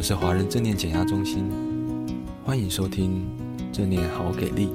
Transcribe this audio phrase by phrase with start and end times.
[0.00, 1.46] 们是华人正念减压中心，
[2.42, 3.22] 欢迎收听
[3.70, 4.70] 正念好给力。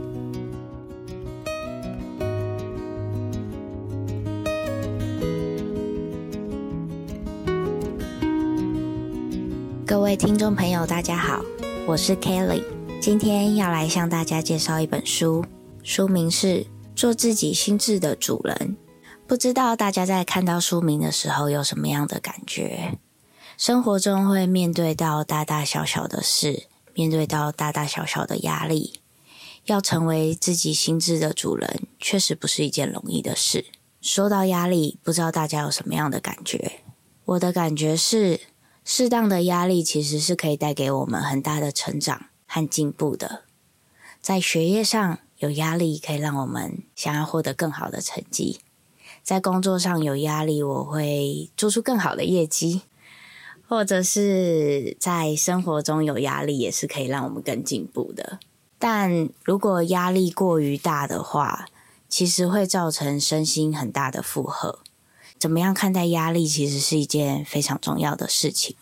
[9.84, 11.44] 各位听众朋友，大家好，
[11.88, 12.62] 我是 Kelly，
[13.02, 15.44] 今天要来向大家介绍一本书，
[15.82, 16.48] 书名是
[16.96, 18.56] 《做自己心智的主人》。
[19.26, 23.00] 不知道大家在看到书名的时候有什么样的感觉？
[23.58, 29.00] 生活中会面对到大大小小的事，面对到大大小小的压力，
[29.66, 33.66] 要成为自己心智的主人，确实不是一件容易的事。
[34.02, 36.82] 说到压力，不知道大家有什么样的感觉？
[37.24, 38.42] 我的感觉是，
[38.84, 43.44] 适当的压力其实是可以带给我们很大的成长和进步的。
[44.22, 48.60] 在学业上有压力，可以让我们想要获得更好的成绩。
[49.24, 52.82] 在工作上有压力，我会做出更好的业绩，
[53.68, 58.40] 或者是在生活中有压力，也是可以让我们更进步的。
[58.78, 61.66] 但如果压力过于大的话，
[62.08, 64.80] 其实会造成身心很大的负荷。
[65.38, 68.76] 怎么样看待压力，其实是一件非常重要的事情。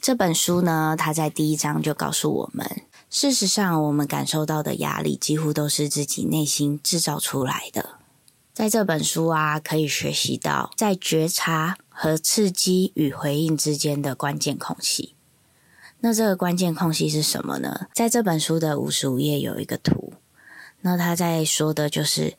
[0.00, 7.98] 这本书呢，它在第一章就告诉我们，事实上，我们感受到的压力，几乎都是自己内心制造出来的。
[8.54, 15.14] 在这本书啊，可以学习到在觉察和刺激与回应之间的关键空隙。
[16.00, 17.86] 那这个关键空隙是什么呢？
[17.94, 20.12] 在这本书的五十五页有一个图，
[20.82, 22.34] 那他在说的就是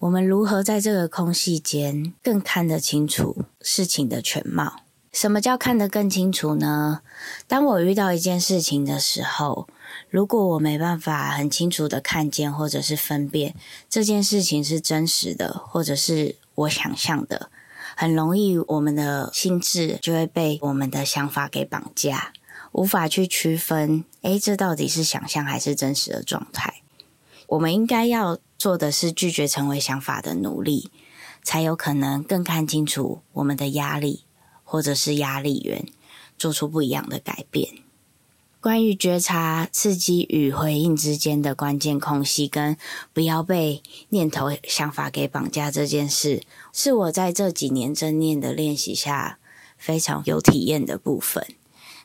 [0.00, 4.80] 我们如何在这个空隙间更看得清楚事情的全貌。
[5.12, 7.00] 什么叫看得更清楚呢？
[7.46, 9.66] 当我遇到一件事情的时候，
[10.10, 13.54] 如果我没办法很清楚的看见或者是分辨
[13.88, 17.50] 这件事情是真实的，或者是我想象的，
[18.00, 22.32] 很容易我们的心智就会被我们的想法给绑架，
[22.70, 26.82] 无法去区分，诶，这到底是想象还是真实的状态？
[27.48, 30.92] 我们应该要做的是拒绝成为想法的奴隶，
[31.42, 34.24] 才有可能更看清楚我们的压力。
[34.70, 35.86] 或者是压力源，
[36.36, 37.66] 做出不一样的改变。
[38.60, 42.76] 关于觉察、刺激与回应之间的关键空隙，跟
[43.12, 46.42] 不要被念头、想法给绑架这件事，
[46.72, 49.38] 是我在这几年正念的练习下
[49.76, 51.46] 非常有体验的部分。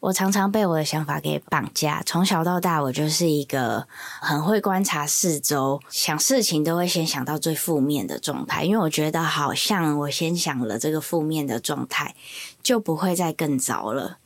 [0.02, 2.04] 我常常被我的想法给绑架。
[2.06, 3.88] 从小到大，我就是一个
[4.22, 12.16] 很会观察四周，想事情都会先想到最负面的状态，因为我觉得好像我先想了这个负面的状态，
[12.62, 14.20] 就不会再更糟了。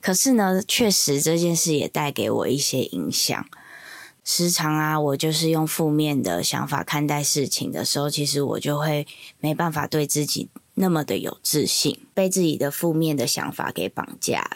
[0.00, 3.44] 可是呢，确实这件事也带给我一些影响。
[4.24, 9.06] 时常啊，我就是用负面的想法看待事情的时候，其实我就会
[9.40, 14.48] 没办法对自己那么的有自信，被自己的负面的想法给绑架。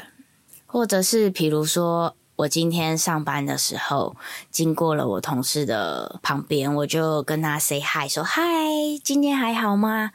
[0.67, 4.15] 或者是，比如说，我今天上班的时候，
[4.51, 8.43] 经过了我同事的旁边，我就跟他 say hi，说嗨，
[9.03, 10.13] 今天还好吗？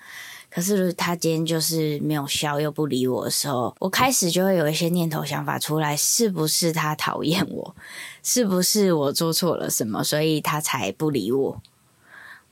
[0.54, 7.76] 可是他今天就是没有笑，又不理我的时候，我开始就会有一些念头想法出来，是不是他讨厌我？
[8.22, 11.62] 是不是我做错了什么，所以他才不理我？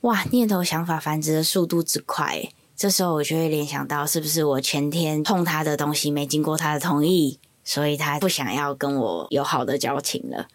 [0.00, 7.38] 哇，念头想法繁殖的速度之快，这时候我就会联想到，是不是我前天碰他的东西没经过他的同意？
[7.62, 10.48] 所以他不想要跟我有好的交情了，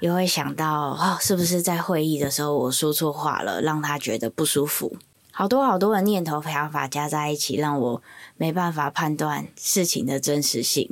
[0.00, 4.96] 又会想到哦，是不是在会议的时候我说错话了，让他觉得不舒服？
[5.32, 8.02] 好多好多的念头想法加在一起，让我
[8.36, 10.90] 没办法判断事情的真实性。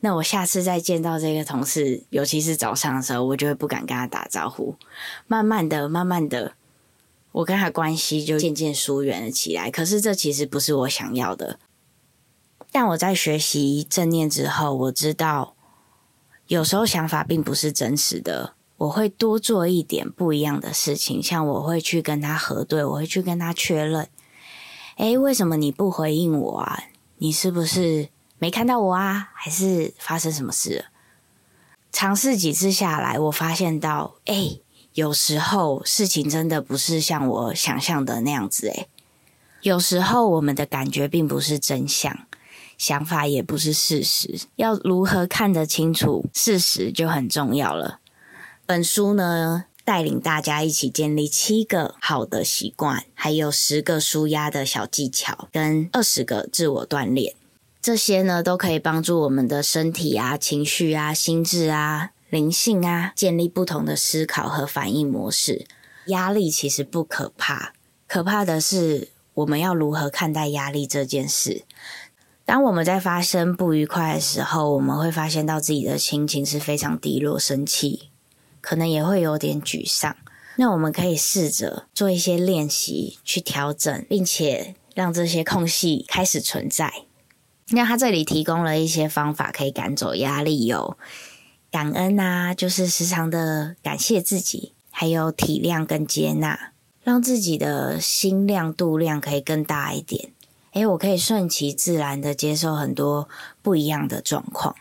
[0.00, 4.76] 那我下次再见到这个同事，尤其是早上的时候，我就会不敢跟他打招呼。
[5.26, 6.52] 慢慢的，慢慢的，
[7.32, 9.70] 我跟他关系就渐渐疏远了起来。
[9.70, 11.58] 可是这其实不是我想要的。
[12.70, 15.54] 但我在学习正念之后，我知道
[16.46, 18.54] 有时候想法并不是真实的。
[18.78, 24.08] 我会多做一点不一样的事情，像我会去跟他核对，我会去跟他确认：
[24.96, 26.84] 诶，为什么你不回应我啊？
[27.18, 28.08] 你是不是
[28.38, 29.30] 没看到我啊？
[29.34, 30.84] 还是发生什么事了？
[31.92, 34.62] 尝试几次下来，我发现到，诶，
[34.94, 38.68] 有时候事情真的不是像我想象的那样子。
[38.68, 38.88] 诶，
[39.62, 42.26] 有时候我们的感觉并不是真相。
[42.76, 47.98] 想法也不是事实，要如何看得清楚事实就很重要了。
[48.68, 57.32] 本书呢，带领大家一起建立七个好的习惯，还有十个舒压的小技巧，跟二十个自我锻炼。
[57.80, 65.64] 这些呢，都可以帮助我们的身体啊、情绪啊、心智啊、灵性啊，建立不同的思考和反应模式。
[66.08, 67.72] 压力其实不可怕，
[68.06, 71.62] 可怕的是我们要如何看待压力这件事。
[72.44, 78.07] 当我们在发生不愉快的时候，我们会发现到自己的心情是非常低落、生气，
[78.60, 80.16] 可能也会有点沮丧。
[80.56, 86.92] 那我们可以试着做一些练习去调整，并且让这些空隙开始存在。
[87.68, 90.98] 那他这里提供了一些方法可以赶走压力，有
[91.70, 96.72] 感恩啊，就是时常的感谢自己，还有体谅跟接纳，
[97.04, 100.32] 让自己的心量度量可以更大一点。
[100.72, 103.28] 诶，我可以顺其自然的接受很多
[103.62, 104.74] 不一样的状况。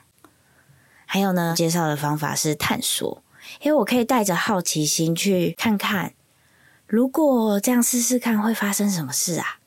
[1.06, 3.22] 还有呢，介绍的方法是探索。
[3.62, 6.14] 诶，我可以带着好奇心去看看，
[6.86, 9.60] 如果这样试试看会发生什么事啊，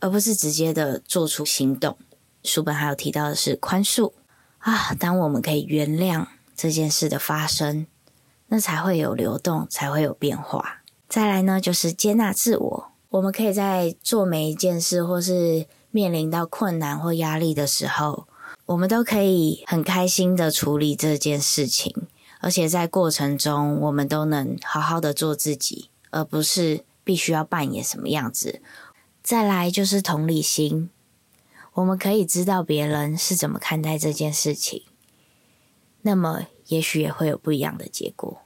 [0.00, 1.96] 而不是直接的做出行动。
[2.44, 4.12] 书本还有提到的是宽恕
[4.58, 6.26] 啊，当我们可以原谅
[6.56, 7.86] 这件事的发生，
[8.48, 10.82] 那才会有流动，才会有变化。
[11.08, 12.92] 再来呢，就是接纳自我。
[13.10, 18.28] 我们可以在做每一件事，或是面临到困难或压力的时候，
[18.66, 22.06] 我们都可以很开心的处理这件事情，
[22.40, 28.60] 而且在过程中，我们都能好好的做自己，而不是必须要扮演什么样子。
[29.22, 30.90] 再来就是同理心，
[31.74, 34.82] 我们可以知道别人是怎么看待这件事情，
[36.02, 38.40] 那么也许也会有不一样的结果。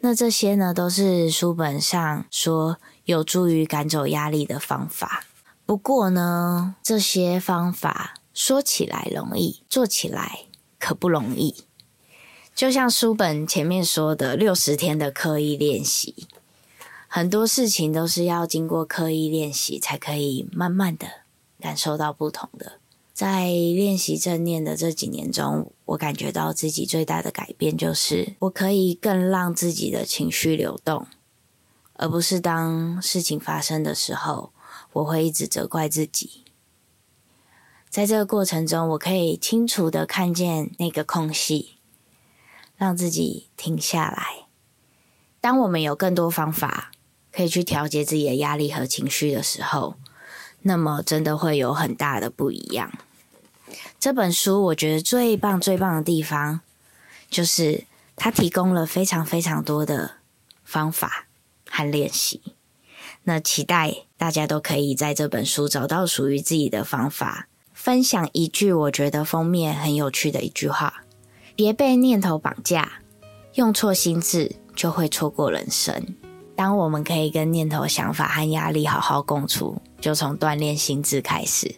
[0.00, 2.78] 那这些呢，都是书本上说。
[3.04, 5.26] 有助于赶走压力的方法。
[5.66, 10.46] 不过呢，这些方法说起来容易，做起来
[10.78, 11.66] 可不容易。
[12.64, 16.26] 就像书本前面说的，六十天的刻意练习，
[17.06, 21.06] 很多事情都是要经过刻意练习，才可以慢慢的
[21.60, 22.80] 感受到不同的。
[23.12, 31.06] 在练习正念的这几年中，我感觉到自己最大的改变，就是我可以更让自己的情绪流动。
[31.92, 34.54] 而不是当事情发生的时候，
[34.94, 36.44] 我会一直责怪自己。
[37.90, 41.73] 在这个过程中，我可以清楚的看见那个空隙，
[42.76, 44.46] 让自己停下来。
[45.40, 46.92] 当我们有更多方法
[47.32, 49.96] 可以去调节自己的压力和情绪的时候，
[50.62, 52.92] 那么真的会有很大的不一样。
[53.98, 56.60] 这本书我觉得最棒、最棒的地方，
[57.28, 57.84] 就是
[58.16, 60.16] 它提供了非常非常多的
[60.64, 61.26] 方法。
[61.76, 62.40] 和练习，
[63.24, 67.48] 那期待大家都可以在这本书找到属于自己的方法。
[67.72, 71.03] 分享一句我觉得封面很有趣的一句话：
[71.54, 73.00] 别被念头绑架，
[73.54, 76.04] 用错心智就会错过人生。
[76.56, 81.74] 当我们可以跟念头、想法和压力好好共处，就从锻炼心智开始。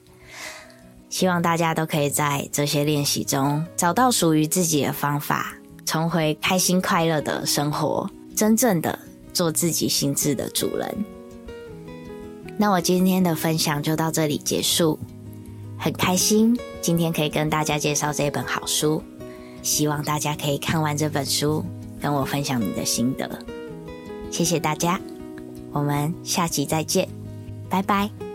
[1.08, 8.99] 希望大家都可以在这些练习中找到属于自己的方法，重回开心快乐的生活，真正的。
[9.32, 11.05] 做自己心智的主人。
[12.56, 14.99] 那我今天的分享就到这里结束，
[15.78, 19.02] 很开心今天可以跟大家介绍这本好书，
[19.66, 21.64] 希望大家可以看完这本书，
[22.00, 23.28] 跟我分享你的心得。
[24.30, 25.00] 谢谢大家，
[25.72, 27.08] 我们下期再见，
[27.68, 28.25] 拜拜。